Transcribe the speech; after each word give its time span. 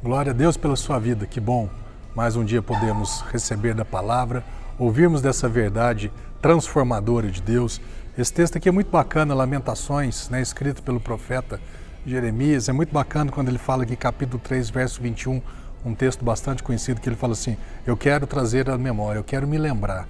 Glória 0.00 0.30
a 0.30 0.32
Deus 0.32 0.56
pela 0.56 0.76
sua 0.76 0.96
vida, 1.00 1.26
que 1.26 1.40
bom. 1.40 1.68
Mais 2.14 2.36
um 2.36 2.44
dia 2.44 2.62
podemos 2.62 3.22
receber 3.32 3.74
da 3.74 3.84
palavra, 3.84 4.44
ouvirmos 4.78 5.20
dessa 5.20 5.48
verdade 5.48 6.12
transformadora 6.40 7.28
de 7.28 7.42
Deus. 7.42 7.80
Esse 8.16 8.32
texto 8.32 8.56
aqui 8.56 8.68
é 8.68 8.72
muito 8.72 8.92
bacana, 8.92 9.34
Lamentações, 9.34 10.28
né, 10.28 10.40
escrito 10.40 10.84
pelo 10.84 11.00
profeta 11.00 11.60
Jeremias. 12.06 12.68
É 12.68 12.72
muito 12.72 12.92
bacana 12.92 13.32
quando 13.32 13.48
ele 13.48 13.58
fala 13.58 13.82
aqui, 13.82 13.96
capítulo 13.96 14.38
3, 14.38 14.70
verso 14.70 15.02
21, 15.02 15.42
um 15.84 15.96
texto 15.96 16.24
bastante 16.24 16.62
conhecido, 16.62 17.00
que 17.00 17.08
ele 17.08 17.16
fala 17.16 17.32
assim: 17.32 17.56
Eu 17.84 17.96
quero 17.96 18.24
trazer 18.24 18.70
a 18.70 18.78
memória, 18.78 19.18
eu 19.18 19.24
quero 19.24 19.48
me 19.48 19.58
lembrar, 19.58 20.06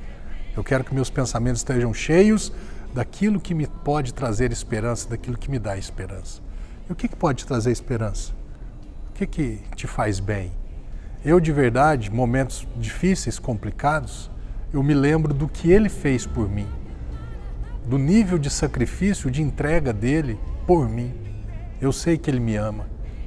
eu 0.54 0.62
quero 0.62 0.84
que 0.84 0.94
meus 0.94 1.08
pensamentos 1.08 1.60
estejam 1.60 1.94
cheios 1.94 2.52
daquilo 2.92 3.40
que 3.40 3.54
me 3.54 3.66
pode 3.66 4.12
trazer 4.12 4.52
esperança, 4.52 5.08
daquilo 5.08 5.38
que 5.38 5.50
me 5.50 5.58
dá 5.58 5.78
esperança. 5.78 6.42
E 6.90 6.92
o 6.92 6.94
que, 6.94 7.08
que 7.08 7.16
pode 7.16 7.46
trazer 7.46 7.70
esperança? 7.70 8.36
Que, 9.18 9.26
que 9.26 9.58
te 9.74 9.88
faz 9.88 10.20
bem? 10.20 10.52
Eu, 11.24 11.40
de 11.40 11.50
verdade, 11.50 12.08
momentos 12.08 12.68
difíceis, 12.76 13.36
complicados, 13.36 14.30
eu 14.72 14.80
me 14.80 14.94
lembro 14.94 15.34
do 15.34 15.48
que 15.48 15.72
ele 15.72 15.88
fez 15.88 16.24
por 16.24 16.48
mim, 16.48 16.68
do 17.84 17.98
nível 17.98 18.38
de 18.38 18.48
sacrifício, 18.48 19.28
de 19.28 19.42
entrega 19.42 19.92
dele 19.92 20.38
por 20.68 20.88
mim. 20.88 21.12
Eu 21.80 21.90
sei 21.90 22.16
que 22.16 22.30
ele 22.30 22.38
me 22.38 22.54
ama, 22.54 22.86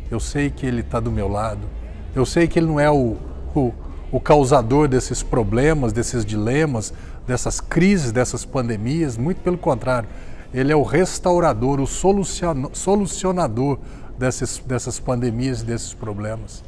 eu 0.09 0.17
sei 0.17 0.49
que 0.49 0.65
ele 0.65 0.79
está 0.79 0.97
do 1.01 1.11
meu 1.11 1.27
lado, 1.27 1.67
eu 2.15 2.25
sei 2.25 2.47
que 2.47 2.57
ele 2.57 2.67
não 2.67 2.79
é 2.79 2.89
o, 2.89 3.17
o, 3.53 3.73
o 4.13 4.19
causador 4.21 4.87
desses 4.87 5.21
problemas, 5.21 5.91
desses 5.91 6.23
dilemas, 6.23 6.93
dessas 7.27 7.59
crises, 7.59 8.13
dessas 8.13 8.45
pandemias, 8.45 9.17
muito 9.17 9.41
pelo 9.41 9.57
contrário, 9.57 10.07
ele 10.53 10.71
é 10.71 10.75
o 10.75 10.83
restaurador, 10.83 11.81
o 11.81 11.85
solucionador 11.85 13.77
dessas, 14.21 14.59
dessas 14.59 14.99
pandemias 14.99 15.61
e 15.61 15.65
desses 15.65 15.93
problemas. 15.93 16.63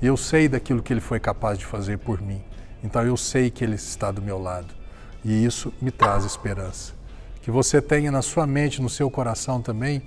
E 0.00 0.06
eu 0.06 0.16
sei 0.16 0.48
daquilo 0.48 0.82
que 0.82 0.92
ele 0.92 1.00
foi 1.00 1.20
capaz 1.20 1.58
de 1.58 1.66
fazer 1.66 1.98
por 1.98 2.20
mim. 2.20 2.42
Então 2.82 3.02
eu 3.02 3.16
sei 3.16 3.50
que 3.50 3.62
ele 3.62 3.74
está 3.74 4.10
do 4.10 4.22
meu 4.22 4.38
lado. 4.38 4.74
E 5.22 5.44
isso 5.44 5.72
me 5.80 5.90
traz 5.90 6.24
esperança. 6.24 6.94
Que 7.42 7.50
você 7.50 7.80
tenha 7.80 8.10
na 8.10 8.22
sua 8.22 8.46
mente, 8.46 8.80
no 8.80 8.88
seu 8.88 9.10
coração 9.10 9.60
também, 9.60 10.02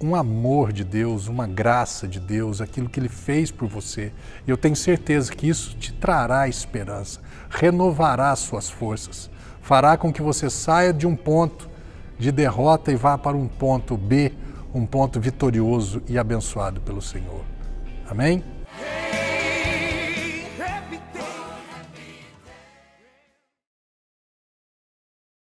um 0.00 0.14
amor 0.14 0.72
de 0.72 0.84
Deus, 0.84 1.26
uma 1.26 1.46
graça 1.46 2.08
de 2.08 2.18
Deus, 2.18 2.60
aquilo 2.60 2.88
que 2.88 2.98
Ele 2.98 3.08
fez 3.08 3.50
por 3.50 3.68
você. 3.68 4.12
E 4.46 4.50
eu 4.50 4.56
tenho 4.56 4.74
certeza 4.74 5.32
que 5.32 5.48
isso 5.48 5.76
te 5.76 5.92
trará 5.92 6.48
esperança, 6.48 7.20
renovará 7.50 8.34
suas 8.34 8.70
forças, 8.70 9.28
fará 9.60 9.96
com 9.96 10.12
que 10.12 10.22
você 10.22 10.48
saia 10.48 10.92
de 10.92 11.06
um 11.06 11.14
ponto 11.14 11.68
de 12.18 12.32
derrota 12.32 12.90
e 12.90 12.96
vá 12.96 13.18
para 13.18 13.36
um 13.36 13.46
ponto 13.46 13.96
B, 13.96 14.32
um 14.74 14.86
ponto 14.86 15.20
vitorioso 15.20 16.02
e 16.08 16.18
abençoado 16.18 16.80
pelo 16.80 17.02
Senhor. 17.02 17.44
Amém? 18.08 18.42